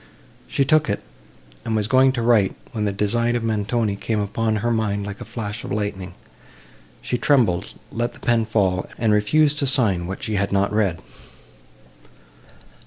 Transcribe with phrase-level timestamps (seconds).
[0.47, 1.03] She took it,
[1.63, 5.25] and was going to write—when the design of Montoni came upon her mind like a
[5.25, 6.15] flash of lightning;
[7.03, 10.99] she trembled, let the pen fall, and refused to sign what she had not read.